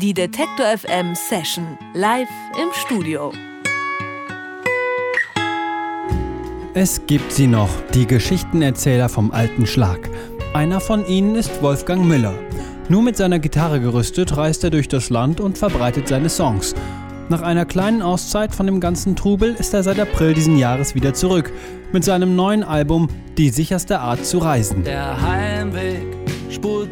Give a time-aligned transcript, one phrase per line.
[0.00, 3.32] Die Detektor FM Session live im Studio.
[6.72, 10.08] Es gibt sie noch, die Geschichtenerzähler vom alten Schlag.
[10.54, 12.32] Einer von ihnen ist Wolfgang Müller.
[12.88, 16.74] Nur mit seiner Gitarre gerüstet reist er durch das Land und verbreitet seine Songs.
[17.28, 21.12] Nach einer kleinen Auszeit von dem ganzen Trubel ist er seit April diesen Jahres wieder
[21.12, 21.52] zurück
[21.92, 24.82] mit seinem neuen Album Die sicherste Art zu reisen.
[24.82, 26.19] Der Heimweg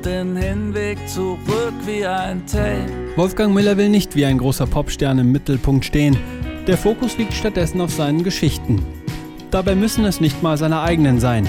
[0.05, 2.87] den Hinweg zurück wie ein Tape.
[3.17, 6.17] Wolfgang Müller will nicht wie ein großer Popstern im Mittelpunkt stehen.
[6.67, 8.85] Der Fokus liegt stattdessen auf seinen Geschichten.
[9.51, 11.47] Dabei müssen es nicht mal seine eigenen sein.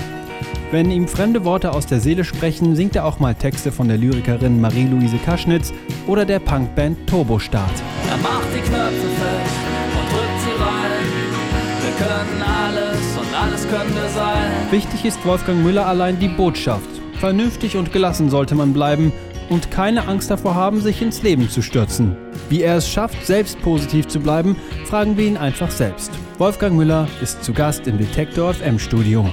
[0.72, 3.98] Wenn ihm fremde Worte aus der Seele sprechen, singt er auch mal Texte von der
[3.98, 5.74] Lyrikerin Marie-Louise Kaschnitz
[6.08, 7.74] oder der Punkband Turbostart.
[8.10, 9.56] Er macht die Knöpfe fest
[9.98, 10.90] und drückt sie rein.
[11.82, 14.52] Wir können alles und alles könnte sein.
[14.72, 16.99] Wichtig ist Wolfgang Müller allein die Botschaft.
[17.20, 19.12] Vernünftig und gelassen sollte man bleiben
[19.50, 22.16] und keine Angst davor haben, sich ins Leben zu stürzen.
[22.48, 26.12] Wie er es schafft, selbst positiv zu bleiben, fragen wir ihn einfach selbst.
[26.38, 29.30] Wolfgang Müller ist zu Gast im Detektor FM Studio.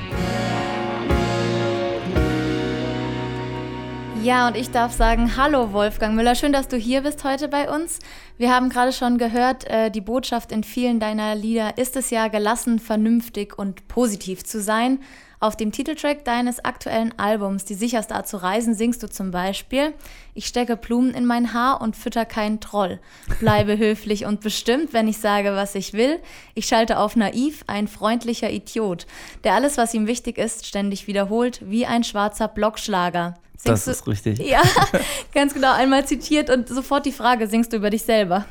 [4.24, 7.70] Ja, und ich darf sagen, hallo Wolfgang Müller, schön, dass du hier bist heute bei
[7.70, 8.00] uns.
[8.36, 12.26] Wir haben gerade schon gehört, äh, die Botschaft in vielen deiner Lieder ist es ja,
[12.26, 14.98] gelassen, vernünftig und positiv zu sein.
[15.38, 19.92] Auf dem Titeltrack deines aktuellen Albums Die sicherste Art zu reisen singst du zum Beispiel
[20.34, 22.98] Ich stecke Blumen in mein Haar und fütter keinen Troll.
[23.38, 26.18] Bleibe höflich und bestimmt, wenn ich sage, was ich will.
[26.54, 29.06] Ich schalte auf naiv, ein freundlicher Idiot,
[29.44, 33.34] der alles, was ihm wichtig ist, ständig wiederholt, wie ein schwarzer Blockschlager.
[33.56, 34.38] Singst das ist richtig.
[34.38, 34.62] Ja,
[35.34, 38.44] ganz genau, einmal zitiert und sofort die Frage, singst du über dich selber?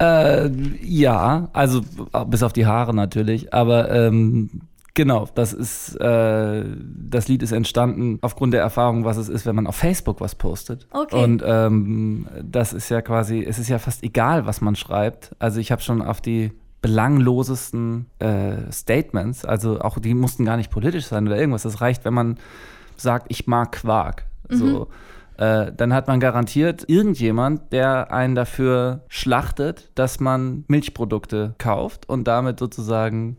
[0.00, 0.50] Äh,
[0.82, 1.82] ja, also
[2.26, 4.62] bis auf die Haare natürlich, aber ähm,
[4.94, 9.54] genau, das ist, äh, das Lied ist entstanden aufgrund der Erfahrung, was es ist, wenn
[9.54, 10.86] man auf Facebook was postet.
[10.90, 11.22] Okay.
[11.22, 15.34] Und ähm, das ist ja quasi, es ist ja fast egal, was man schreibt.
[15.38, 16.52] Also ich habe schon auf die
[16.82, 21.62] belanglosesten äh, Statements, also auch die mussten gar nicht politisch sein oder irgendwas.
[21.62, 22.38] Das reicht, wenn man
[22.96, 24.26] sagt, ich mag Quark.
[24.48, 24.64] So.
[24.64, 24.86] Mhm.
[25.76, 32.58] Dann hat man garantiert irgendjemand, der einen dafür schlachtet, dass man Milchprodukte kauft und damit
[32.58, 33.38] sozusagen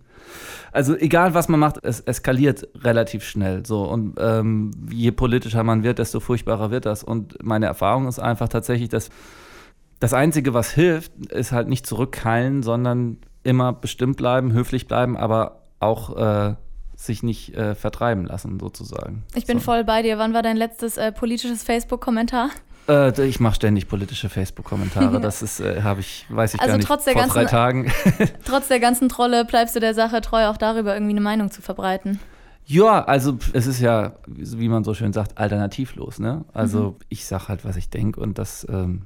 [0.72, 5.84] also egal was man macht, es eskaliert relativ schnell so und ähm, je politischer man
[5.84, 9.10] wird, desto furchtbarer wird das und meine Erfahrung ist einfach tatsächlich, dass
[10.00, 15.62] das Einzige, was hilft, ist halt nicht zurückkeilen, sondern immer bestimmt bleiben, höflich bleiben, aber
[15.80, 16.56] auch äh,
[16.96, 19.24] sich nicht äh, vertreiben lassen, sozusagen.
[19.36, 19.66] Ich bin so.
[19.66, 20.18] voll bei dir.
[20.18, 22.50] Wann war dein letztes äh, politisches Facebook-Kommentar?
[22.90, 25.22] Äh, ich mache ständig politische Facebook-Kommentare.
[25.22, 27.46] Das ist, äh, habe ich, weiß ich also gar nicht, trotz der vor ganzen, drei
[27.46, 27.92] Tagen.
[28.46, 31.62] trotz der ganzen Trolle bleibst du der Sache treu, auch darüber irgendwie eine Meinung zu
[31.62, 32.20] verbreiten.
[32.66, 36.20] Ja, also es ist ja, wie man so schön sagt, alternativlos.
[36.20, 36.46] Ne?
[36.54, 36.96] Also mhm.
[37.10, 39.04] ich sage halt, was ich denke und das ähm,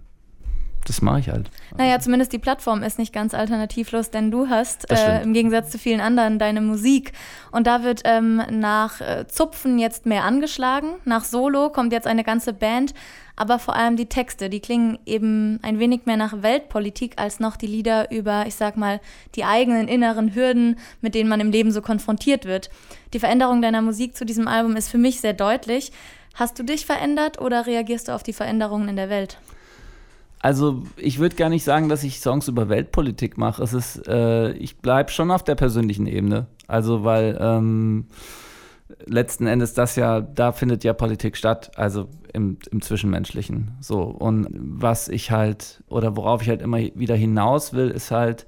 [0.86, 1.50] das mache ich halt.
[1.78, 5.80] Naja, zumindest die Plattform ist nicht ganz alternativlos, denn du hast äh, im Gegensatz zu
[5.80, 7.12] vielen anderen deine Musik.
[7.52, 10.90] Und da wird ähm, nach äh, Zupfen jetzt mehr angeschlagen.
[11.04, 12.94] Nach Solo kommt jetzt eine ganze Band.
[13.36, 17.58] Aber vor allem die Texte, die klingen eben ein wenig mehr nach Weltpolitik als noch
[17.58, 19.02] die Lieder über, ich sag mal,
[19.36, 22.70] die eigenen inneren Hürden, mit denen man im Leben so konfrontiert wird.
[23.14, 25.92] Die Veränderung deiner Musik zu diesem Album ist für mich sehr deutlich.
[26.36, 29.38] Hast du dich verändert oder reagierst du auf die Veränderungen in der Welt?
[30.46, 33.64] Also ich würde gar nicht sagen, dass ich Songs über Weltpolitik mache.
[33.64, 36.46] Es ist, äh, ich bleibe schon auf der persönlichen Ebene.
[36.68, 38.06] Also weil ähm,
[39.08, 43.72] letzten Endes das ja, da findet ja Politik statt, also im, im Zwischenmenschlichen.
[43.80, 44.04] So.
[44.04, 48.46] Und was ich halt, oder worauf ich halt immer wieder hinaus will, ist halt,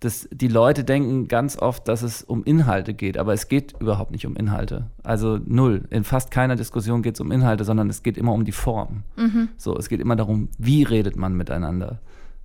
[0.00, 4.12] dass die Leute denken ganz oft, dass es um Inhalte geht, aber es geht überhaupt
[4.12, 4.86] nicht um Inhalte.
[5.02, 5.82] Also null.
[5.90, 9.02] In fast keiner Diskussion geht es um Inhalte, sondern es geht immer um die Form.
[9.16, 9.48] Mhm.
[9.56, 11.98] So, es geht immer darum, wie redet man miteinander.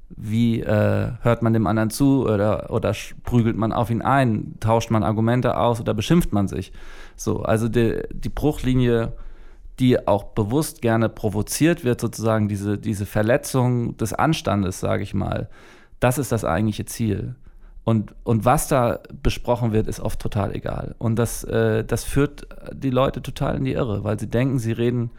[0.10, 4.90] Wie äh, hört man dem anderen zu oder, oder prügelt man auf ihn ein, tauscht
[4.90, 6.72] man Argumente aus oder beschimpft man sich.
[7.16, 9.14] So, also die, die Bruchlinie,
[9.80, 15.50] die auch bewusst gerne provoziert wird, sozusagen diese, diese Verletzung des Anstandes, sage ich mal,
[16.00, 17.36] das ist das eigentliche Ziel.
[17.84, 20.96] Und, und was da besprochen wird, ist oft total egal.
[21.00, 24.72] Und das, äh, das führt die Leute total in die Irre, weil sie denken, sie
[24.72, 25.12] reden,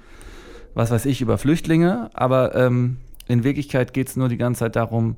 [0.75, 2.97] was weiß ich, über Flüchtlinge, aber ähm,
[3.29, 5.17] in Wirklichkeit geht es nur die ganze Zeit darum,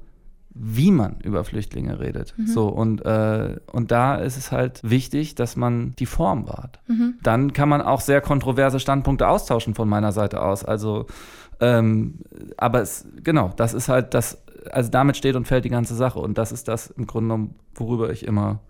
[0.58, 2.34] wie man über Flüchtlinge redet.
[2.37, 2.46] Mhm.
[2.46, 6.81] So, und, äh, und da ist es halt wichtig, dass man die Form wahrt.
[6.88, 7.14] Mhm.
[7.22, 10.64] Dann kann man auch sehr kontroverse Standpunkte austauschen von meiner Seite aus.
[10.64, 11.06] Also,
[11.60, 12.20] ähm,
[12.56, 16.18] aber es, genau, das ist halt das also damit steht und fällt die ganze Sache.
[16.18, 18.60] Und das ist das im Grunde genommen, worüber ich immer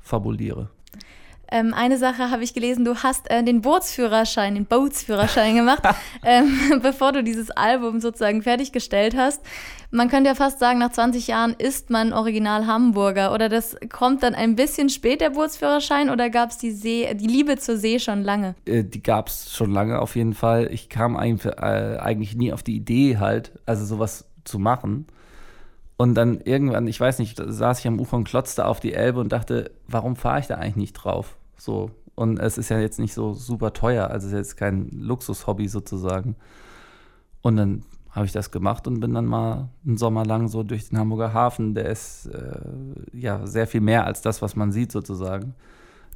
[0.00, 0.70] fabuliere.
[1.50, 5.82] Ähm, eine Sache habe ich gelesen, du hast äh, den Bootsführerschein, den Bootsführerschein gemacht,
[6.24, 9.42] ähm, bevor du dieses Album sozusagen fertiggestellt hast.
[9.92, 13.32] Man könnte ja fast sagen, nach 20 Jahren ist man original Hamburger.
[13.32, 17.28] Oder das kommt dann ein bisschen spät, der Bootsführerschein, oder gab es die, See, die
[17.28, 18.56] Liebe zur See schon lange?
[18.66, 20.68] Äh, die gab es schon lange auf jeden Fall.
[20.72, 25.06] Ich kam eigentlich, äh, eigentlich nie auf die Idee halt, also sowas zu machen.
[25.96, 29.20] Und dann irgendwann, ich weiß nicht, saß ich am Ufer und klotzte auf die Elbe
[29.20, 31.36] und dachte, warum fahre ich da eigentlich nicht drauf?
[31.56, 31.90] So.
[32.14, 35.68] Und es ist ja jetzt nicht so super teuer, also es ist jetzt kein Luxushobby
[35.68, 36.36] sozusagen.
[37.42, 40.88] Und dann habe ich das gemacht und bin dann mal einen Sommer lang so durch
[40.88, 41.74] den Hamburger Hafen.
[41.74, 42.60] Der ist äh,
[43.12, 45.54] ja sehr viel mehr als das, was man sieht sozusagen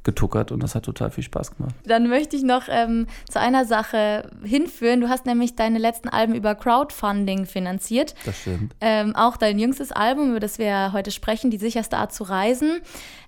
[0.03, 1.75] getuckert und das hat total viel Spaß gemacht.
[1.85, 5.01] Dann möchte ich noch ähm, zu einer Sache hinführen.
[5.01, 8.15] Du hast nämlich deine letzten Alben über Crowdfunding finanziert.
[8.25, 8.75] Das stimmt.
[8.81, 12.81] Ähm, auch dein jüngstes Album, über das wir heute sprechen, Die sicherste Art zu reisen.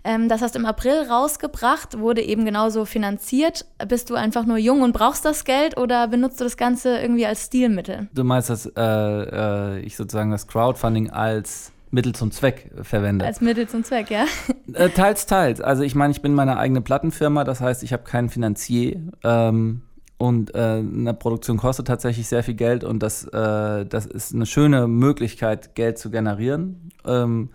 [0.03, 3.65] Ähm, das hast du im April rausgebracht, wurde eben genauso finanziert.
[3.87, 7.25] Bist du einfach nur jung und brauchst das Geld oder benutzt du das Ganze irgendwie
[7.25, 8.07] als Stilmittel?
[8.13, 13.23] Du meinst, dass äh, äh, ich sozusagen das Crowdfunding als Mittel zum Zweck verwende.
[13.23, 14.25] Als Mittel zum Zweck, ja.
[14.73, 15.61] Äh, teils, teils.
[15.61, 18.99] Also ich meine, ich bin meine eigene Plattenfirma, das heißt, ich habe keinen Finanzier.
[19.23, 19.83] Ähm,
[20.17, 24.47] und äh, eine Produktion kostet tatsächlich sehr viel Geld und das, äh, das ist eine
[24.47, 26.89] schöne Möglichkeit, Geld zu generieren.
[27.05, 27.49] Ähm,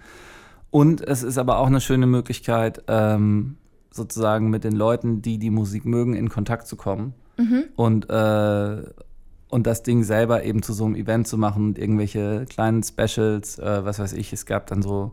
[0.70, 3.56] und es ist aber auch eine schöne Möglichkeit, ähm,
[3.90, 7.14] sozusagen mit den Leuten, die die Musik mögen, in Kontakt zu kommen.
[7.38, 7.64] Mhm.
[7.75, 8.82] Und, äh,
[9.48, 13.58] und das Ding selber eben zu so einem Event zu machen und irgendwelche kleinen Specials,
[13.58, 15.12] äh, was weiß ich, es gab dann so,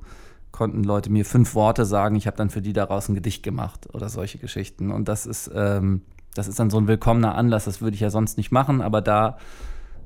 [0.52, 3.94] konnten Leute mir fünf Worte sagen, ich habe dann für die daraus ein Gedicht gemacht
[3.94, 4.92] oder solche Geschichten.
[4.92, 6.02] Und das ist, ähm,
[6.34, 9.02] das ist dann so ein willkommener Anlass, das würde ich ja sonst nicht machen, aber
[9.02, 9.38] da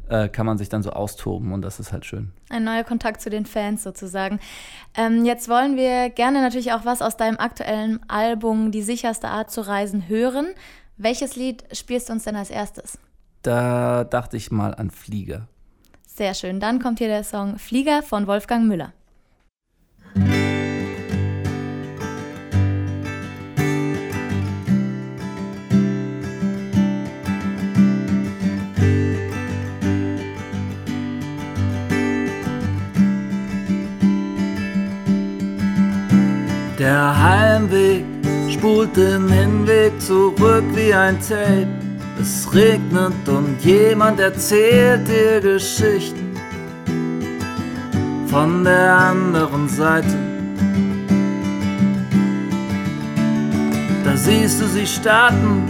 [0.10, 2.32] äh, kann man sich dann so austoben und das ist halt schön.
[2.50, 4.40] Ein neuer Kontakt zu den Fans sozusagen.
[4.96, 9.52] Ähm, jetzt wollen wir gerne natürlich auch was aus deinem aktuellen Album Die sicherste Art
[9.52, 10.48] zu reisen hören.
[10.98, 12.98] Welches Lied spielst du uns denn als erstes?
[13.42, 15.48] Da dachte ich mal an Flieger.
[16.06, 16.60] Sehr schön.
[16.60, 18.94] Dann kommt hier der Song Flieger von Wolfgang Müller.
[36.78, 38.06] Der Heimweg
[38.50, 41.79] spult den Hinweg zurück wie ein Tape.
[42.22, 46.36] Es regnet und jemand erzählt dir Geschichten
[48.28, 50.18] von der anderen Seite.
[54.04, 55.64] Da siehst du sie starten,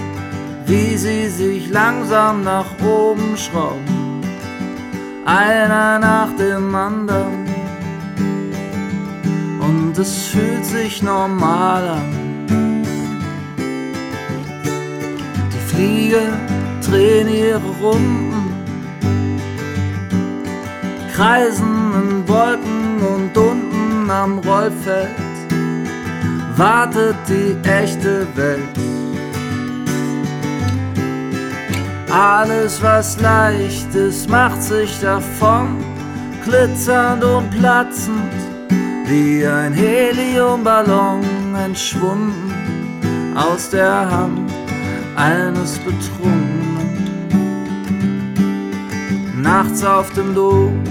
[0.65, 4.23] wie sie sich langsam nach oben schrauben,
[5.25, 7.45] einer nach dem anderen.
[9.59, 12.28] Und es fühlt sich normal an.
[15.79, 16.33] Flieger
[16.85, 18.53] drehen ihre Runden,
[21.15, 25.07] kreisen in Wolken und unten am Rollfeld
[26.57, 28.77] wartet die echte Welt.
[32.11, 35.77] Alles, was leicht ist, macht sich davon,
[36.43, 38.33] glitzernd und platzend,
[39.05, 41.23] wie ein Heliumballon
[41.55, 42.53] entschwunden
[43.33, 44.48] aus der Hand
[45.19, 46.87] eines Betrunkenen.
[49.41, 50.81] Nachts auf dem Dom.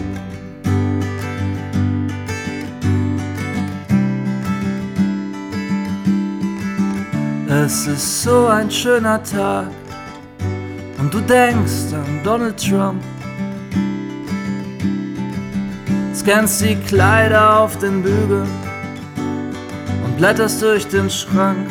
[7.49, 9.69] Es ist so ein schöner Tag
[10.99, 13.03] und du denkst an Donald Trump.
[16.15, 18.49] Scannst die Kleider auf den Bügeln
[20.05, 21.67] und blätterst durch den Schrank.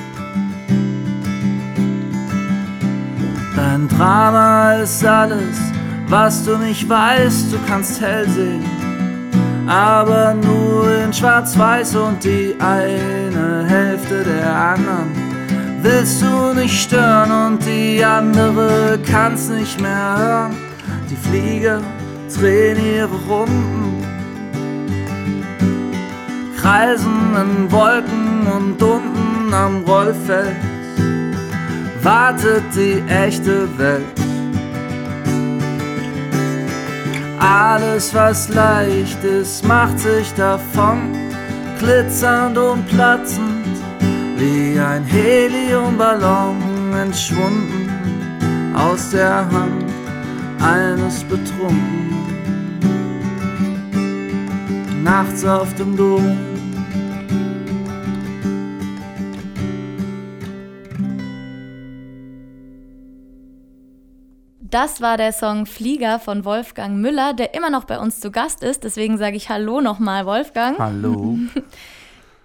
[3.78, 5.56] Dein Drama ist alles,
[6.08, 8.66] was du nicht weißt, du kannst hell sehen,
[9.68, 15.12] aber nur in Schwarz-Weiß und die eine Hälfte der anderen
[15.84, 20.56] willst du nicht stören und die andere kannst nicht mehr hören.
[21.12, 21.80] Die Flieger
[22.36, 24.04] drehen ihre Runden,
[26.60, 30.56] kreisen in Wolken und unten am Rollfeld
[32.02, 34.06] wartet die echte Welt.
[37.40, 41.16] Alles, was leicht ist, macht sich davon,
[41.80, 43.66] glitzernd und platzend,
[44.38, 47.90] wie ein Heliumballon entschwunden
[48.76, 49.86] aus der Hand
[50.60, 52.08] eines Betrunkenen.
[55.04, 56.57] Nachts auf dem Dom
[64.80, 68.62] Das war der Song Flieger von Wolfgang Müller, der immer noch bei uns zu Gast
[68.62, 68.84] ist.
[68.84, 70.78] Deswegen sage ich Hallo nochmal, Wolfgang.
[70.78, 71.40] Hallo.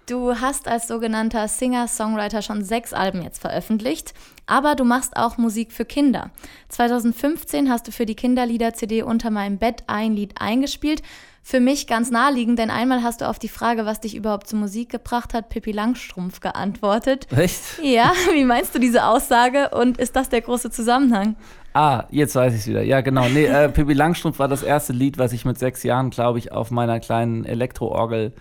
[0.05, 4.13] Du hast als sogenannter Singer-Songwriter schon sechs Alben jetzt veröffentlicht,
[4.45, 6.29] aber du machst auch Musik für Kinder.
[6.67, 11.01] 2015 hast du für die Kinderlieder-CD Unter meinem Bett ein Lied eingespielt.
[11.41, 14.59] Für mich ganz naheliegend, denn einmal hast du auf die Frage, was dich überhaupt zur
[14.59, 17.27] Musik gebracht hat, Pippi Langstrumpf geantwortet.
[17.31, 17.61] Echt?
[17.81, 21.37] Ja, wie meinst du diese Aussage und ist das der große Zusammenhang?
[21.73, 22.83] Ah, jetzt weiß ich es wieder.
[22.83, 23.27] Ja, genau.
[23.29, 26.51] Nee, äh, Pippi Langstrumpf war das erste Lied, was ich mit sechs Jahren, glaube ich,
[26.51, 28.33] auf meiner kleinen Elektroorgel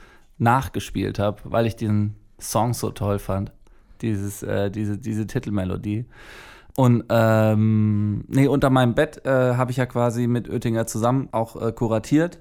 [0.43, 3.53] nachgespielt habe, weil ich diesen Song so toll fand.
[4.03, 6.07] Dieses, äh, diese, diese Titelmelodie.
[6.77, 11.61] Und ähm, nee, unter meinem Bett äh, habe ich ja quasi mit Oettinger zusammen auch
[11.61, 12.41] äh, kuratiert.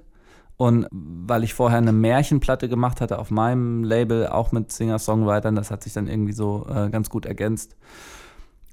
[0.58, 5.72] Und weil ich vorher eine Märchenplatte gemacht hatte auf meinem Label, auch mit Singer-Songwritern, das
[5.72, 7.75] hat sich dann irgendwie so äh, ganz gut ergänzt.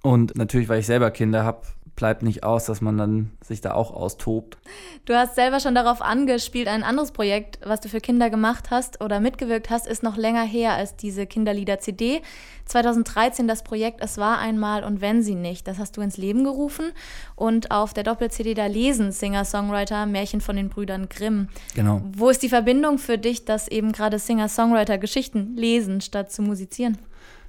[0.02, 1.62] Und natürlich, weil ich selber Kinder habe,
[1.98, 4.56] bleibt nicht aus, dass man dann sich da auch austobt.
[5.04, 9.02] Du hast selber schon darauf angespielt, ein anderes Projekt, was du für Kinder gemacht hast
[9.02, 12.22] oder mitgewirkt hast, ist noch länger her als diese Kinderlieder-CD.
[12.66, 15.66] 2013 das Projekt Es war einmal und wenn sie nicht.
[15.66, 16.92] Das hast du ins Leben gerufen
[17.34, 21.48] und auf der Doppel-CD da lesen Singer-Songwriter Märchen von den Brüdern Grimm.
[21.74, 22.00] Genau.
[22.12, 26.96] Wo ist die Verbindung für dich, dass eben gerade Singer-Songwriter Geschichten lesen statt zu musizieren?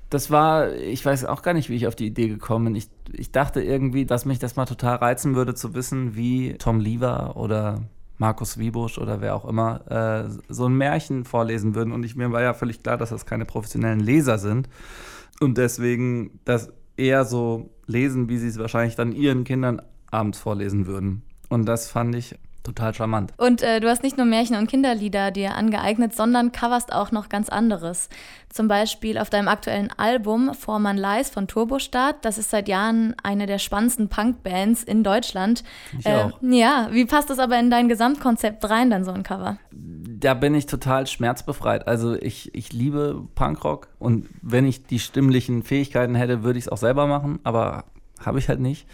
[0.09, 2.75] Das war, ich weiß auch gar nicht, wie ich auf die Idee gekommen bin.
[2.75, 6.79] Ich, ich dachte irgendwie, dass mich das mal total reizen würde, zu wissen, wie Tom
[6.79, 7.83] Lever oder
[8.17, 11.93] Markus Wiebusch oder wer auch immer äh, so ein Märchen vorlesen würden.
[11.93, 14.67] Und ich, mir war ja völlig klar, dass das keine professionellen Leser sind.
[15.39, 20.87] Und deswegen das eher so lesen, wie sie es wahrscheinlich dann ihren Kindern abends vorlesen
[20.87, 21.21] würden.
[21.49, 23.33] Und das fand ich total charmant.
[23.37, 27.29] Und äh, du hast nicht nur Märchen und Kinderlieder dir angeeignet, sondern coverst auch noch
[27.29, 28.09] ganz anderes.
[28.49, 32.25] Zum Beispiel auf deinem aktuellen Album Vormann Lies von Turbostart.
[32.25, 35.63] Das ist seit Jahren eine der spannendsten Punkbands in Deutschland.
[35.97, 36.31] Ich äh, auch.
[36.41, 39.57] Ja, wie passt das aber in dein Gesamtkonzept rein, dann so ein Cover?
[39.71, 41.87] Da bin ich total schmerzbefreit.
[41.87, 46.69] Also ich, ich liebe Punkrock und wenn ich die stimmlichen Fähigkeiten hätte, würde ich es
[46.69, 47.85] auch selber machen, aber
[48.25, 48.87] habe ich halt nicht.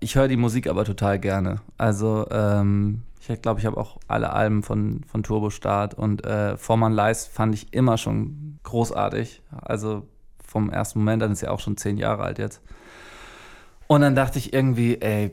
[0.00, 1.60] Ich höre die Musik aber total gerne.
[1.76, 6.56] Also ähm, ich glaube, ich habe auch alle Alben von, von Turbo Start und äh,
[6.56, 9.42] Vormann Leis fand ich immer schon großartig.
[9.50, 10.06] Also
[10.42, 12.62] vom ersten Moment, dann ist ja auch schon zehn Jahre alt jetzt.
[13.86, 15.32] Und dann dachte ich irgendwie, ey,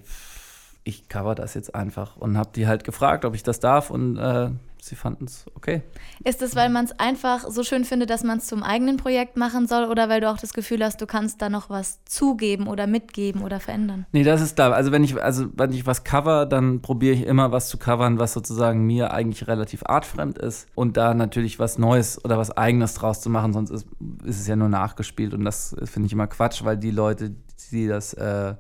[0.84, 4.18] ich cover das jetzt einfach und habe die halt gefragt, ob ich das darf und
[4.18, 4.50] äh,
[4.88, 5.84] sie fanden es okay.
[6.24, 9.38] Ist es, weil man es einfach so schön findet, dass man es zum eigenen Projekt
[9.38, 12.68] machen soll oder weil du auch das Gefühl hast, du kannst da noch was zugeben
[12.68, 14.06] oder mitgeben oder verändern?
[14.12, 14.72] Nee, das ist da.
[14.72, 18.20] Also wenn ich, also wenn ich was cover, dann probiere ich immer was zu covern,
[18.20, 22.94] was sozusagen mir eigentlich relativ artfremd ist und da natürlich was Neues oder was Eigenes
[22.96, 23.88] draus zu machen, sonst ist,
[24.24, 27.36] ist es ja nur nachgespielt und das finde ich immer Quatsch, weil die Leute,
[27.72, 28.56] die das äh,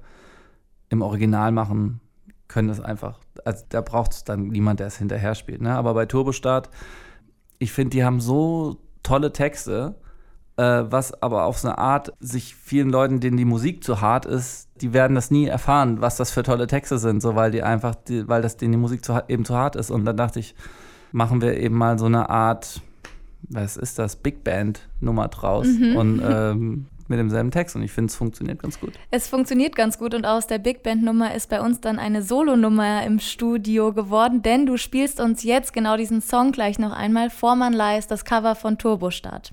[0.90, 2.02] im Original machen,
[2.48, 5.62] können das einfach, also da braucht es dann niemand, der es hinterher spielt.
[5.62, 5.74] Ne?
[5.76, 6.70] Aber bei Turbostart,
[7.60, 9.96] ich finde, die haben so tolle Texte,
[10.58, 14.26] äh, was aber auf so eine Art sich vielen Leuten, denen die Musik zu hart
[14.26, 17.64] ist, die werden das nie erfahren, was das für tolle Texte sind, so weil die
[17.64, 19.92] einfach, die, weil das denen die Musik zu, eben zu hart ist.
[19.92, 20.56] Und dann dachte ich,
[21.12, 22.82] machen wir eben mal so eine Art,
[23.50, 25.68] was ist das, Big Band Nummer draus.
[25.68, 25.96] Mhm.
[25.96, 28.94] Und ähm, mit demselben Text und ich finde, es funktioniert ganz gut.
[29.12, 32.22] Es funktioniert ganz gut und aus der Big Band Nummer ist bei uns dann eine
[32.22, 37.30] Solo-Nummer im Studio geworden, denn du spielst uns jetzt genau diesen Song gleich noch einmal.
[37.30, 39.52] Vormann Leis, das Cover von Turbostart.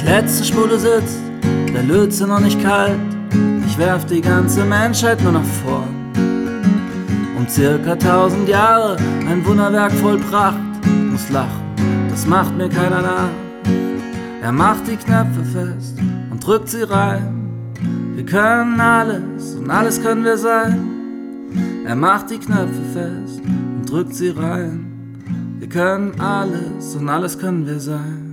[0.00, 1.33] Die letzte Spule sitzt
[1.74, 2.98] der Lötze noch nicht kalt,
[3.66, 5.88] ich werf die ganze Menschheit nur nach vorn.
[7.36, 8.96] Um circa tausend Jahre
[9.28, 10.58] ein Wunderwerk voll Pracht,
[11.10, 11.64] muss lachen,
[12.08, 13.30] das macht mir keiner nach.
[14.40, 15.98] Er macht die Knöpfe fest
[16.30, 17.44] und drückt sie rein.
[18.14, 20.78] Wir können alles und alles können wir sein.
[21.86, 24.86] Er macht die Knöpfe fest und drückt sie rein.
[25.58, 28.23] Wir können alles und alles können wir sein.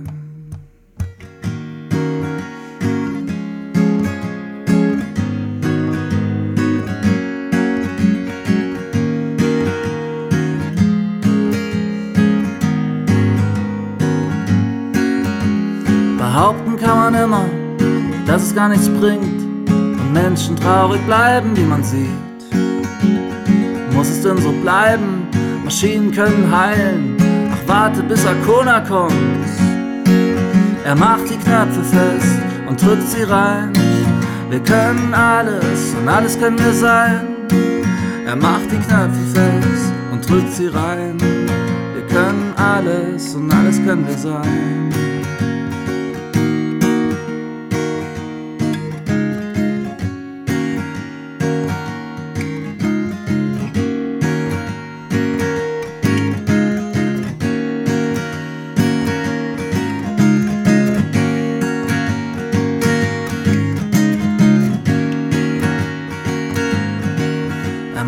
[17.12, 17.44] Man immer,
[18.26, 22.08] dass es gar nichts bringt und Menschen traurig bleiben, wie man sieht.
[23.92, 25.26] Muss es denn so bleiben?
[25.64, 27.16] Maschinen können heilen.
[27.52, 29.12] Ach, warte, bis Arcona kommt.
[30.84, 32.38] Er macht die Knöpfe fest
[32.68, 33.72] und drückt sie rein.
[34.50, 37.26] Wir können alles und alles können wir sein.
[38.26, 41.16] Er macht die Knöpfe fest und drückt sie rein.
[41.94, 45.11] Wir können alles und alles können wir sein.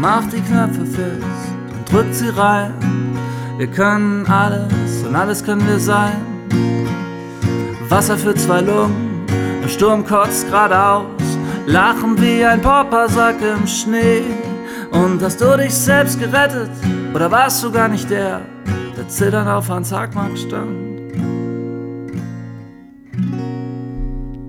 [0.05, 1.25] Macht die Knöpfe fest
[1.73, 2.75] und drückt sie rein.
[3.57, 6.21] Wir können alles und alles können wir sein.
[7.89, 9.25] Wasser für zwei Lungen,
[9.63, 11.07] im Sturm kotzt geradeaus,
[11.67, 14.25] lachen wie ein Poppersack im Schnee.
[14.91, 16.71] Und hast du dich selbst gerettet
[17.15, 18.43] oder warst du gar nicht der,
[18.97, 20.94] der zitternd auf Hans Hagmark stand?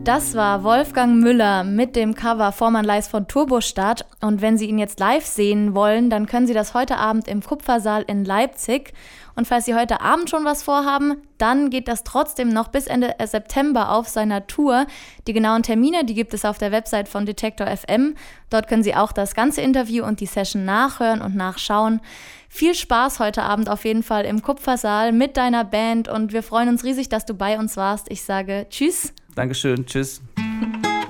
[0.06, 4.06] Das war Wolfgang Müller mit dem Cover Vormann Leis von Turbostadt.
[4.22, 7.42] Und wenn Sie ihn jetzt live sehen wollen, dann können Sie das heute Abend im
[7.42, 8.94] Kupfersaal in Leipzig.
[9.36, 13.16] Und falls Sie heute Abend schon was vorhaben, dann geht das trotzdem noch bis Ende
[13.26, 14.88] September auf seiner Tour.
[15.28, 18.16] Die genauen Termine, die gibt es auf der Website von Detektor FM.
[18.50, 22.02] Dort können Sie auch das ganze Interview und die Session nachhören und nachschauen.
[22.48, 26.70] Viel Spaß heute Abend auf jeden Fall im Kupfersaal mit deiner Band und wir freuen
[26.70, 28.10] uns riesig, dass du bei uns warst.
[28.10, 29.14] Ich sage Tschüss.
[29.36, 30.22] Dankeschön, tschüss.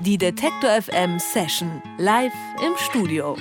[0.01, 2.33] Die Detektor FM Session live
[2.65, 3.35] im Studio.